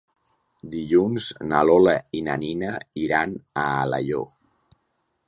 Dilluns 0.75 1.27
na 1.51 1.59
Lola 1.71 1.93
i 2.19 2.23
na 2.29 2.37
Nina 2.45 2.71
iran 3.03 3.37
a 3.65 3.67
Alaior. 3.83 4.27